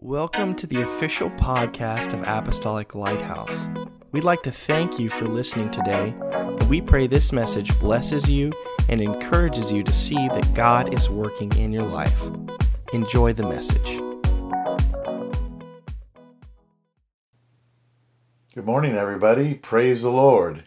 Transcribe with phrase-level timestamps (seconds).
[0.00, 3.68] Welcome to the official podcast of Apostolic Lighthouse.
[4.12, 8.52] We'd like to thank you for listening today, and we pray this message blesses you
[8.88, 12.22] and encourages you to see that God is working in your life.
[12.92, 14.00] Enjoy the message.
[18.54, 19.54] Good morning, everybody.
[19.54, 20.62] Praise the Lord.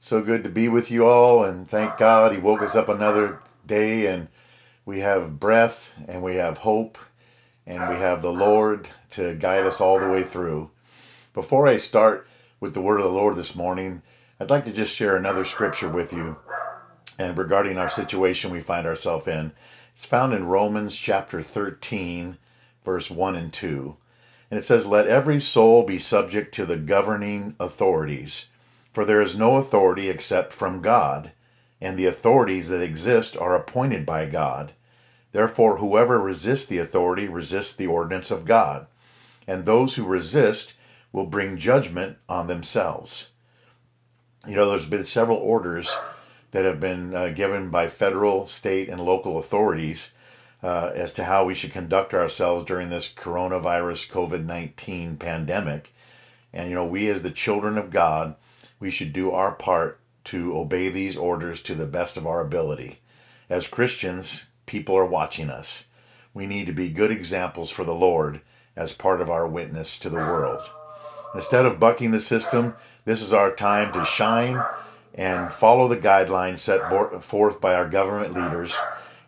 [0.00, 3.38] So good to be with you all, and thank God He woke us up another
[3.64, 4.26] day, and
[4.84, 6.98] we have breath, and we have hope,
[7.66, 10.70] and we have the Lord to guide us all the way through.
[11.34, 12.26] Before I start
[12.60, 14.02] with the word of the Lord this morning,
[14.38, 16.36] I'd like to just share another scripture with you
[17.18, 19.52] and regarding our situation we find ourselves in.
[19.94, 22.38] It's found in Romans chapter 13,
[22.84, 23.96] verse 1 and 2.
[24.50, 28.48] And it says, Let every soul be subject to the governing authorities,
[28.92, 31.32] for there is no authority except from God,
[31.80, 34.72] and the authorities that exist are appointed by God.
[35.32, 38.86] Therefore, whoever resists the authority resists the ordinance of God,
[39.46, 40.74] and those who resist
[41.12, 43.28] will bring judgment on themselves.
[44.46, 45.94] You know, there's been several orders
[46.50, 50.10] that have been uh, given by federal, state, and local authorities
[50.62, 55.92] uh, as to how we should conduct ourselves during this coronavirus COVID 19 pandemic.
[56.52, 58.36] And, you know, we as the children of God,
[58.78, 63.00] we should do our part to obey these orders to the best of our ability.
[63.48, 65.84] As Christians, people are watching us.
[66.32, 68.40] We need to be good examples for the Lord
[68.74, 70.66] as part of our witness to the world.
[71.34, 74.64] Instead of bucking the system, this is our time to shine
[75.14, 76.80] and follow the guidelines set
[77.22, 78.74] forth by our government leaders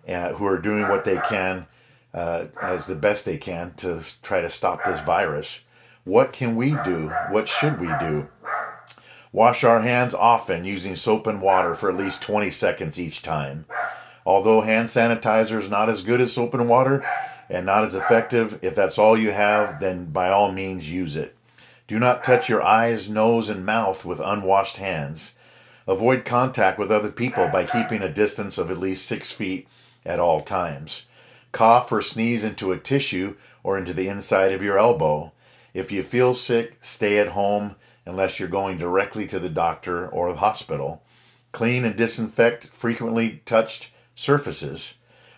[0.08, 1.66] uh, who are doing what they can
[2.14, 5.60] uh, as the best they can to try to stop this virus.
[6.04, 7.10] What can we do?
[7.28, 8.28] What should we do?
[9.30, 13.66] Wash our hands often using soap and water for at least 20 seconds each time.
[14.26, 17.04] Although hand sanitizer is not as good as soap and water
[17.50, 21.36] and not as effective, if that's all you have, then by all means use it.
[21.86, 25.36] Do not touch your eyes, nose, and mouth with unwashed hands.
[25.86, 29.68] Avoid contact with other people by keeping a distance of at least six feet
[30.06, 31.06] at all times.
[31.52, 35.32] Cough or sneeze into a tissue or into the inside of your elbow.
[35.74, 37.76] If you feel sick, stay at home
[38.06, 41.02] unless you're going directly to the doctor or the hospital.
[41.52, 44.94] Clean and disinfect frequently touched surfaces.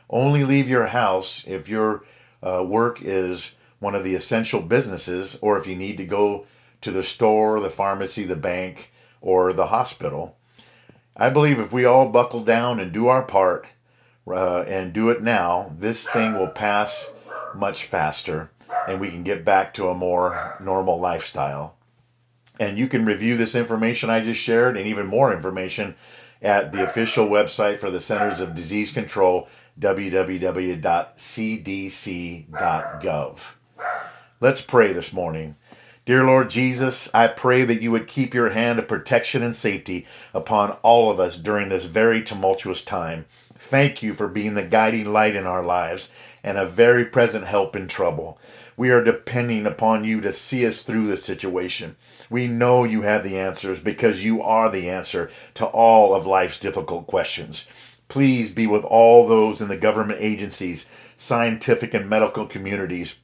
[0.08, 2.04] Only leave your house if your
[2.42, 6.46] uh, work is one of the essential businesses or if you need to go
[6.80, 10.36] to the store, the pharmacy, the bank, or the hospital.
[11.16, 13.66] I believe if we all buckle down and do our part
[14.26, 17.10] uh, and do it now, this thing will pass
[17.54, 18.50] much faster
[18.86, 21.76] and we can get back to a more normal lifestyle.
[22.58, 25.94] And you can review this information I just shared and even more information
[26.42, 29.48] at the official website for the Centers of Disease Control,
[29.80, 30.74] www.cdc.gov.
[34.40, 35.56] Let's pray this morning.
[36.04, 40.06] Dear Lord Jesus, I pray that you would keep your hand of protection and safety
[40.32, 43.26] upon all of us during this very tumultuous time.
[43.54, 46.12] Thank you for being the guiding light in our lives
[46.44, 48.38] and a very present help in trouble.
[48.76, 51.96] We are depending upon you to see us through this situation.
[52.28, 56.58] We know you have the answers because you are the answer to all of life's
[56.58, 57.66] difficult questions.
[58.08, 63.16] Please be with all those in the government agencies, scientific and medical communities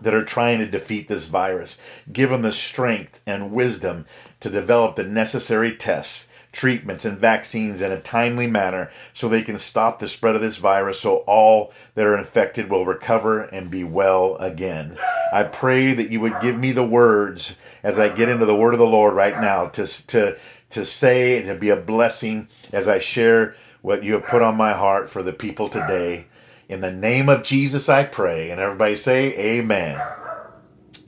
[0.00, 1.78] that are trying to defeat this virus.
[2.12, 4.04] Give them the strength and wisdom
[4.40, 6.28] to develop the necessary tests,
[6.58, 10.56] treatments, and vaccines in a timely manner so they can stop the spread of this
[10.56, 14.98] virus so all that are infected will recover and be well again.
[15.32, 18.74] I pray that you would give me the words as I get into the word
[18.74, 20.36] of the Lord right now to, to,
[20.70, 24.56] to say and to be a blessing as I share what you have put on
[24.56, 26.26] my heart for the people today.
[26.68, 28.50] In the name of Jesus, I pray.
[28.50, 30.02] And everybody say, Amen.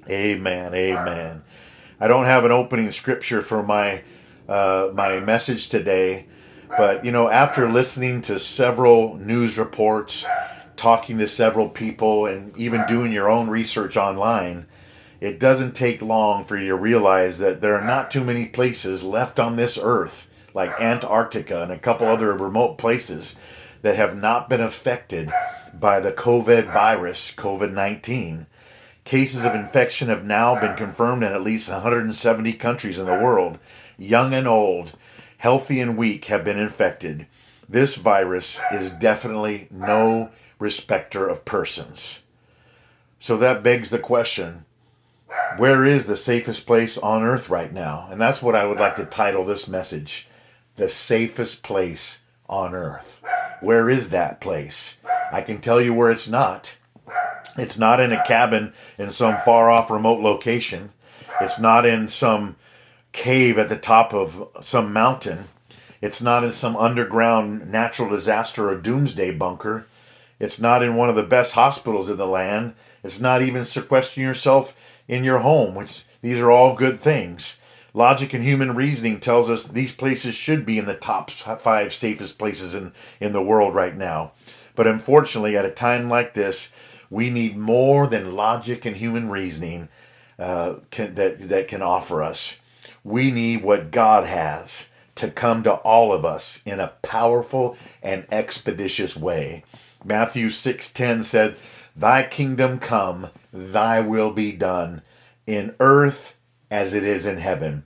[0.09, 0.75] Amen.
[0.75, 1.43] Amen.
[1.99, 4.03] I don't have an opening scripture for my
[4.51, 6.27] uh, my message today,
[6.77, 10.27] but you know, after listening to several news reports,
[10.75, 14.67] talking to several people, and even doing your own research online,
[15.21, 19.05] it doesn't take long for you to realize that there are not too many places
[19.05, 23.37] left on this earth, like Antarctica and a couple other remote places,
[23.83, 25.31] that have not been affected
[25.73, 28.47] by the COVID virus, COVID 19.
[29.05, 33.59] Cases of infection have now been confirmed in at least 170 countries in the world.
[34.01, 34.95] Young and old,
[35.37, 37.27] healthy and weak have been infected.
[37.69, 42.21] This virus is definitely no respecter of persons.
[43.19, 44.65] So that begs the question
[45.59, 48.09] where is the safest place on earth right now?
[48.11, 50.27] And that's what I would like to title this message
[50.77, 53.21] The Safest Place on Earth.
[53.61, 54.97] Where is that place?
[55.31, 56.75] I can tell you where it's not.
[57.59, 60.93] It's not in a cabin in some far off remote location.
[61.43, 62.57] It's not in some
[63.13, 65.45] cave at the top of some mountain.
[66.01, 69.87] It's not in some underground natural disaster or doomsday bunker.
[70.39, 72.75] It's not in one of the best hospitals in the land.
[73.05, 74.75] It's not even sequestering yourself
[75.07, 77.59] in your home, which these are all good things.
[77.93, 82.39] Logic and human reasoning tells us these places should be in the top five safest
[82.39, 84.33] places in, in the world right now.
[84.77, 86.73] But unfortunately, at a time like this,
[87.11, 89.89] we need more than logic and human reasoning
[90.39, 92.57] uh, can, that, that can offer us.
[93.05, 98.27] We need what God has to come to all of us in a powerful and
[98.31, 99.65] expeditious way.
[100.05, 101.57] Matthew 6:10 said,
[101.95, 105.03] "Thy kingdom come, thy will be done
[105.47, 106.37] in earth
[106.71, 107.85] as it is in heaven."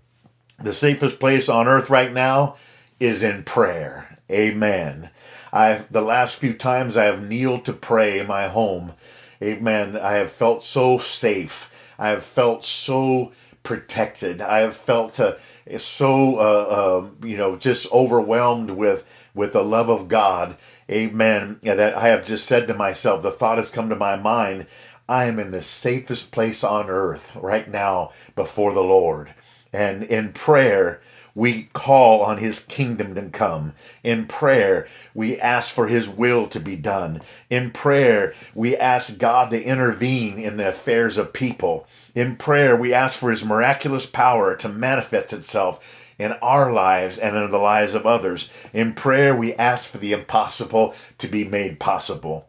[0.59, 2.57] The safest place on earth right now
[3.01, 4.17] is in prayer.
[4.31, 5.11] Amen.
[5.53, 8.95] I've the last few times I have kneeled to pray in my home.
[9.43, 9.97] Amen.
[9.97, 11.71] I have felt so safe.
[11.99, 13.33] I have felt so
[13.65, 14.41] protected.
[14.41, 15.35] I have felt uh,
[15.79, 20.57] so uh, uh, you know just overwhelmed with with the love of God.
[20.89, 21.59] Amen.
[21.65, 24.67] That I have just said to myself, the thought has come to my mind.
[25.09, 29.35] I am in the safest place on earth right now before the Lord.
[29.73, 31.01] And in prayer,
[31.35, 33.73] we call on his kingdom to come.
[34.03, 37.23] In prayer, we ask for his will to be done.
[37.51, 41.87] In prayer, we ask God to intervene in the affairs of people.
[42.15, 47.37] In prayer, we ask for his miraculous power to manifest itself in our lives and
[47.37, 48.49] in the lives of others.
[48.73, 52.49] In prayer, we ask for the impossible to be made possible.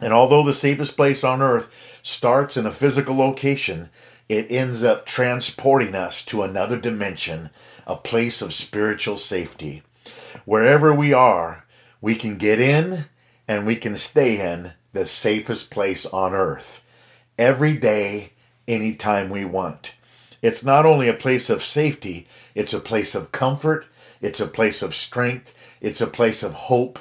[0.00, 1.72] And although the safest place on earth
[2.02, 3.90] starts in a physical location,
[4.28, 7.50] it ends up transporting us to another dimension,
[7.86, 9.82] a place of spiritual safety.
[10.44, 11.64] Wherever we are,
[12.00, 13.06] we can get in
[13.46, 16.82] and we can stay in the safest place on earth
[17.38, 18.32] every day,
[18.66, 19.94] anytime we want.
[20.42, 23.86] It's not only a place of safety, it's a place of comfort,
[24.20, 26.98] it's a place of strength, it's a place of hope,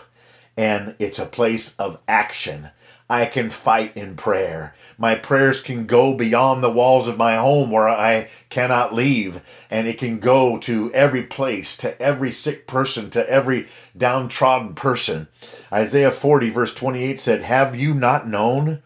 [0.57, 2.71] and it's a place of action.
[3.09, 4.73] I can fight in prayer.
[4.97, 9.39] My prayers can go beyond the walls of my home where I cannot leave,
[9.69, 15.29] and it can go to every place, to every sick person, to every downtrodden person.
[15.71, 18.83] Isaiah 40, verse 28 said, Have you not known?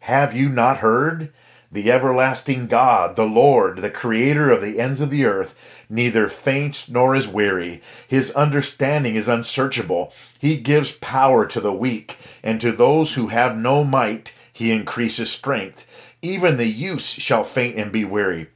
[0.00, 1.32] Have you not heard?
[1.70, 6.88] The everlasting God, the Lord, the creator of the ends of the earth, neither faints
[6.90, 7.82] nor is weary.
[8.08, 10.12] His understanding is unsearchable.
[10.38, 15.30] He gives power to the weak, and to those who have no might, he increases
[15.30, 15.86] strength.
[16.22, 18.48] Even the youths shall faint and be weary,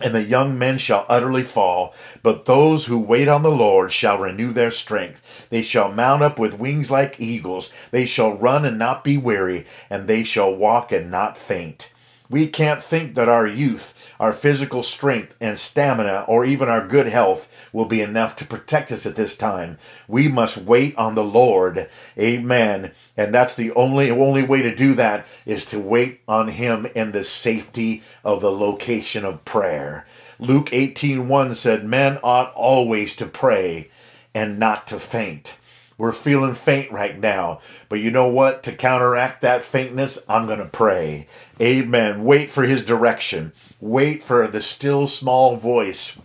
[0.00, 1.94] and the young men shall utterly fall.
[2.22, 5.48] But those who wait on the Lord shall renew their strength.
[5.50, 7.72] They shall mount up with wings like eagles.
[7.92, 11.90] They shall run and not be weary, and they shall walk and not faint.
[12.32, 17.06] We can't think that our youth, our physical strength and stamina, or even our good
[17.06, 19.76] health will be enough to protect us at this time.
[20.08, 21.90] We must wait on the Lord.
[22.18, 22.92] Amen.
[23.18, 27.12] And that's the only only way to do that is to wait on him in
[27.12, 30.06] the safety of the location of prayer.
[30.38, 33.90] Luke 18:1 said, "Men ought always to pray
[34.34, 35.56] and not to faint."
[36.02, 37.60] We're feeling faint right now.
[37.88, 38.64] But you know what?
[38.64, 41.28] To counteract that faintness, I'm going to pray.
[41.60, 42.24] Amen.
[42.24, 43.52] Wait for his direction.
[43.80, 46.18] Wait for the still small voice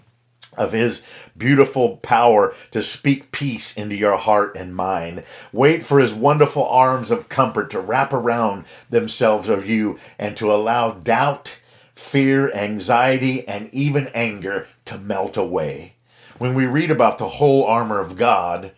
[0.57, 1.03] of his
[1.37, 5.23] beautiful power to speak peace into your heart and mind.
[5.53, 10.51] Wait for his wonderful arms of comfort to wrap around themselves of you and to
[10.51, 11.59] allow doubt,
[11.93, 15.93] fear, anxiety, and even anger to melt away.
[16.39, 18.71] When we read about the whole armor of God,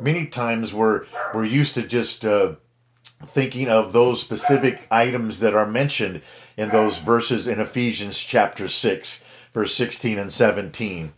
[0.00, 1.04] many times we're
[1.34, 2.54] we're used to just uh,
[3.26, 6.22] thinking of those specific items that are mentioned
[6.56, 11.12] in those verses in Ephesians chapter 6 verse 16 and 17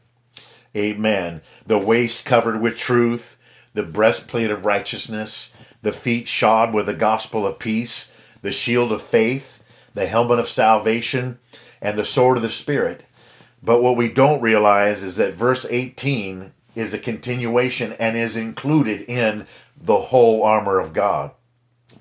[0.74, 1.42] amen.
[1.66, 3.36] The waist covered with truth
[3.74, 8.10] the breastplate of righteousness the feet shod with the gospel of peace
[8.42, 9.62] the shield of faith
[9.94, 11.38] the helmet of salvation
[11.80, 13.04] and the sword of the spirit.
[13.62, 19.02] But what we don't realize is that verse 18 is a continuation and is included
[19.02, 19.46] in
[19.80, 21.32] the whole armor of God.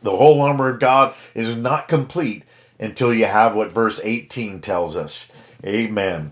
[0.01, 2.43] The whole armor of God is not complete
[2.79, 5.31] until you have what verse 18 tells us.
[5.65, 6.31] Amen.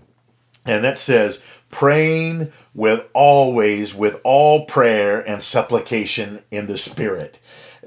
[0.64, 7.38] And that says, praying with always with all prayer and supplication in the Spirit.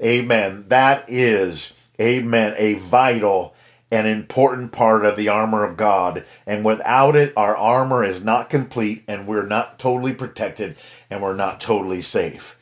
[0.02, 0.64] Amen.
[0.68, 3.54] That is, amen, a vital
[3.94, 6.24] an important part of the armor of God.
[6.46, 10.76] And without it, our armor is not complete and we're not totally protected
[11.08, 12.58] and we're not totally safe.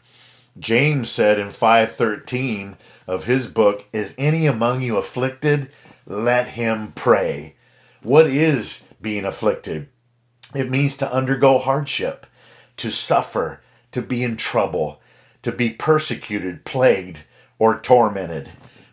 [0.58, 5.70] James said in 513 of his book, Is any among you afflicted?
[6.06, 7.54] Let him pray.
[8.02, 9.88] What is being afflicted?
[10.54, 12.26] It means to undergo hardship,
[12.76, 13.62] to suffer,
[13.92, 15.00] to be in trouble,
[15.42, 17.24] to be persecuted, plagued,
[17.58, 18.50] or tormented.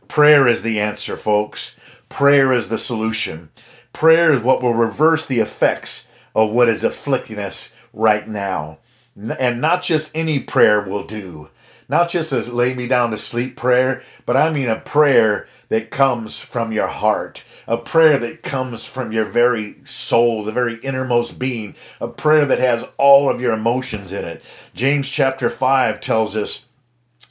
[0.07, 1.75] Prayer is the answer, folks.
[2.09, 3.49] Prayer is the solution.
[3.93, 8.79] Prayer is what will reverse the effects of what is afflicting us right now.
[9.15, 11.49] And not just any prayer will do.
[11.89, 15.89] Not just a lay me down to sleep prayer, but I mean a prayer that
[15.89, 21.39] comes from your heart, a prayer that comes from your very soul, the very innermost
[21.39, 24.43] being, a prayer that has all of your emotions in it.
[24.75, 26.67] James chapter 5 tells us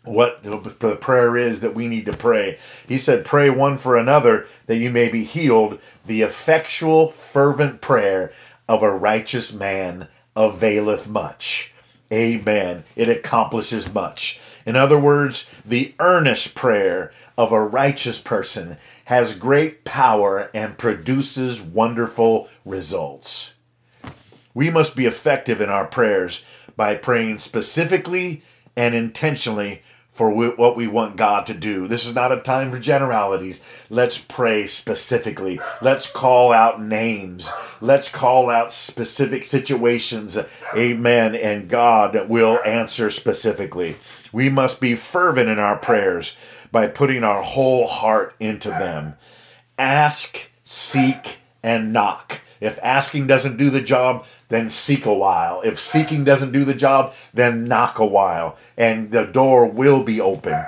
[0.08, 2.58] what the prayer is that we need to pray.
[2.86, 5.78] He said, Pray one for another that you may be healed.
[6.06, 8.32] The effectual, fervent prayer
[8.68, 11.72] of a righteous man availeth much.
[12.12, 12.84] Amen.
[12.96, 14.40] It accomplishes much.
[14.64, 21.60] In other words, the earnest prayer of a righteous person has great power and produces
[21.60, 23.54] wonderful results.
[24.54, 26.42] We must be effective in our prayers
[26.76, 28.42] by praying specifically
[28.76, 29.82] and intentionally
[30.18, 31.86] for what we want God to do.
[31.86, 33.62] This is not a time for generalities.
[33.88, 35.60] Let's pray specifically.
[35.80, 37.52] Let's call out names.
[37.80, 40.36] Let's call out specific situations.
[40.76, 41.36] Amen.
[41.36, 43.94] And God will answer specifically.
[44.32, 46.36] We must be fervent in our prayers
[46.72, 49.14] by putting our whole heart into them.
[49.78, 52.40] Ask, seek, and knock.
[52.60, 55.60] If asking doesn't do the job, then seek a while.
[55.62, 60.20] If seeking doesn't do the job, then knock a while, and the door will be
[60.20, 60.64] open.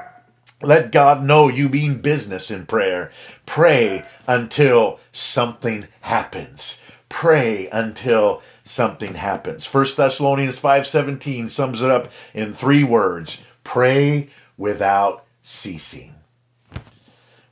[0.63, 3.11] Let God know you mean business in prayer.
[3.47, 6.79] Pray until something happens.
[7.09, 9.67] Pray until something happens.
[9.67, 13.43] 1 Thessalonians 5:17 sums it up in 3 words.
[13.65, 14.29] Pray
[14.59, 16.15] without ceasing.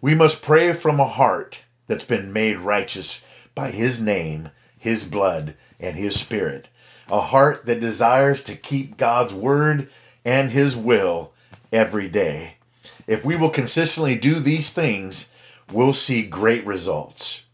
[0.01, 3.23] We must pray from a heart that's been made righteous
[3.59, 6.69] by his name, his blood, and his spirit.
[7.11, 9.91] A heart that desires to keep God's word
[10.25, 11.33] and his will
[11.73, 12.55] every day.
[13.09, 15.31] If we will consistently do these things,
[15.73, 17.47] we'll see great results.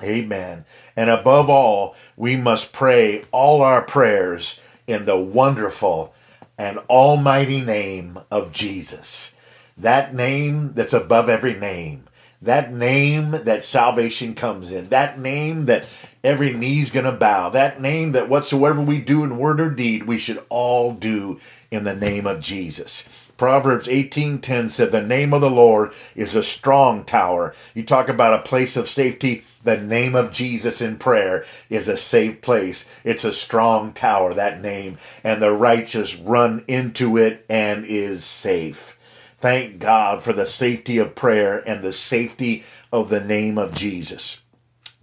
[0.00, 0.64] Amen.
[0.94, 6.14] And above all, we must pray all our prayers in the wonderful
[6.56, 9.34] and almighty name of Jesus.
[9.76, 12.04] That name that's above every name
[12.42, 15.84] that name that salvation comes in, that name that
[16.24, 20.04] every knee's going to bow, that name that whatsoever we do in word or deed,
[20.04, 21.38] we should all do
[21.70, 23.08] in the name of Jesus.
[23.38, 27.54] Proverbs 18:10 said the name of the Lord is a strong tower.
[27.74, 31.96] You talk about a place of safety, the name of Jesus in prayer is a
[31.96, 32.86] safe place.
[33.02, 38.96] It's a strong tower that name and the righteous run into it and is safe.
[39.42, 44.40] Thank God for the safety of prayer and the safety of the name of Jesus.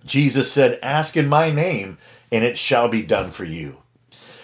[0.06, 1.98] Jesus said, Ask in my name,
[2.32, 3.80] and it shall be done for you.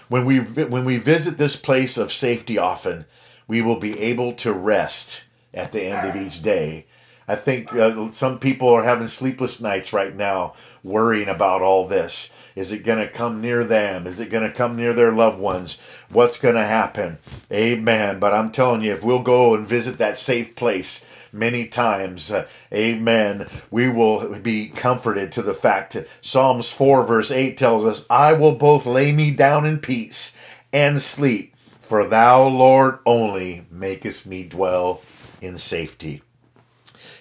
[0.09, 3.05] When we, when we visit this place of safety often,
[3.47, 5.23] we will be able to rest
[5.53, 6.87] at the end of each day.
[7.25, 12.29] I think uh, some people are having sleepless nights right now, worrying about all this.
[12.55, 14.07] Is it going to come near them?
[14.07, 15.79] Is it going to come near their loved ones?
[16.09, 17.17] What's going to happen?
[17.51, 18.19] Amen.
[18.19, 21.03] But I'm telling you, if we'll go and visit that safe place,
[21.35, 22.31] many times.
[22.31, 23.47] Uh, amen.
[23.69, 28.33] We will be comforted to the fact that Psalms 4, verse 8 tells us, I
[28.33, 30.35] will both lay me down in peace
[30.73, 35.01] and sleep, for thou, Lord, only makest me dwell
[35.41, 36.23] in safety.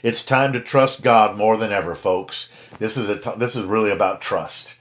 [0.02, 2.48] It's time to trust God more than ever, folks.
[2.78, 4.73] This is a t- this is really about trust.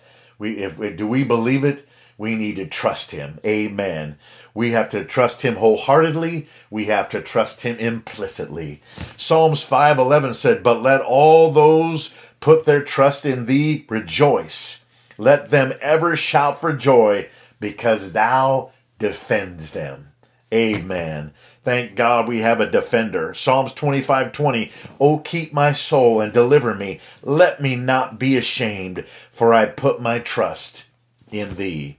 [0.43, 1.87] We if do we believe it?
[2.17, 3.39] We need to trust him.
[3.45, 4.17] Amen.
[4.53, 6.47] We have to trust him wholeheartedly.
[6.69, 8.81] We have to trust him implicitly.
[9.15, 14.79] Psalms 5:11 said, "But let all those put their trust in thee rejoice.
[15.17, 17.27] Let them ever shout for joy
[17.61, 20.12] because thou defends them."
[20.53, 21.33] Amen.
[21.63, 23.33] Thank God we have a defender.
[23.33, 24.71] Psalms 25 20.
[24.99, 26.99] Oh, keep my soul and deliver me.
[27.23, 30.85] Let me not be ashamed, for I put my trust
[31.31, 31.97] in thee.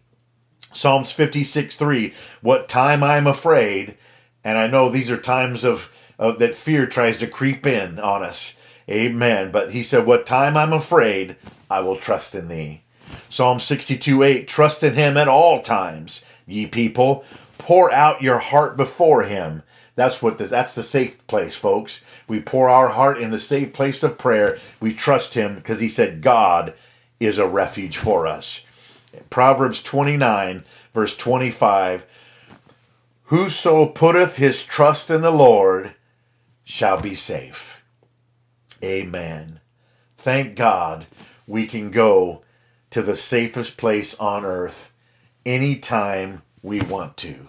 [0.72, 2.14] Psalms 56 3.
[2.42, 3.96] What time I'm afraid,
[4.44, 8.22] and I know these are times of, of that fear tries to creep in on
[8.22, 8.54] us.
[8.88, 9.50] Amen.
[9.50, 11.34] But he said, What time I'm afraid,
[11.68, 12.82] I will trust in thee.
[13.28, 14.46] Psalm 62 8.
[14.46, 17.24] Trust in him at all times, ye people
[17.58, 19.62] pour out your heart before him.
[19.96, 22.00] That's what that's the safe place, folks.
[22.26, 24.58] We pour our heart in the safe place of prayer.
[24.80, 26.74] We trust him because he said God
[27.20, 28.64] is a refuge for us.
[29.30, 32.06] Proverbs 29 verse 25
[33.24, 35.94] Whoso putteth his trust in the Lord
[36.62, 37.82] shall be safe.
[38.82, 39.60] Amen.
[40.16, 41.06] Thank God
[41.46, 42.42] we can go
[42.90, 44.92] to the safest place on earth
[45.44, 47.48] anytime we want to.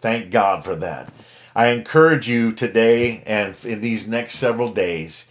[0.00, 1.10] Thank God for that.
[1.54, 5.26] I encourage you today and in these next several days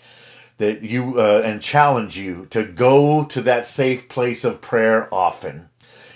[0.57, 5.69] that you uh, and challenge you to go to that safe place of prayer often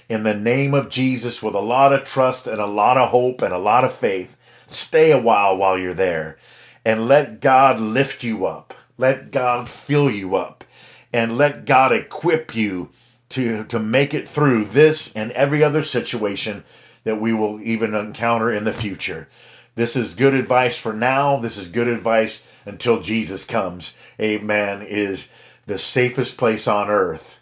[0.08, 3.42] in the name of Jesus with a lot of trust and a lot of hope
[3.42, 4.38] and a lot of faith.
[4.68, 6.38] Stay a while while you're there
[6.86, 8.74] and let God lift you up.
[8.98, 10.64] Let God fill you up
[11.12, 12.92] and let God equip you
[13.30, 16.64] to, to make it through this and every other situation
[17.06, 19.30] that we will even encounter in the future.
[19.76, 21.40] This is good advice for now.
[21.40, 23.96] This is good advice until Jesus comes.
[24.20, 24.82] Amen.
[24.82, 25.30] Is
[25.66, 27.40] the safest place on earth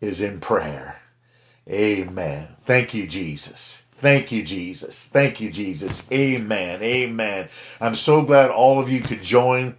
[0.00, 1.00] is in prayer.
[1.68, 2.48] Amen.
[2.64, 3.84] Thank you, Jesus.
[3.98, 5.06] Thank you, Jesus.
[5.06, 6.06] Thank you, Jesus.
[6.10, 6.82] Amen.
[6.82, 7.48] Amen.
[7.80, 9.76] I'm so glad all of you could join.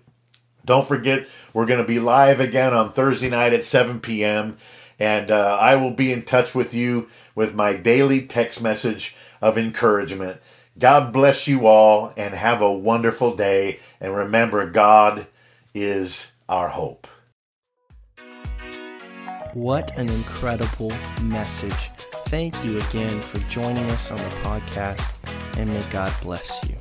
[0.66, 4.58] Don't forget, we're going to be live again on Thursday night at 7 p.m.
[5.00, 9.58] And uh, I will be in touch with you with my daily text message of
[9.58, 10.40] encouragement.
[10.78, 13.80] God bless you all and have a wonderful day.
[14.00, 15.28] And remember, God
[15.74, 17.08] is our hope.
[19.54, 21.92] What an incredible message.
[22.28, 25.12] Thank you again for joining us on the podcast,
[25.58, 26.76] and may God bless you.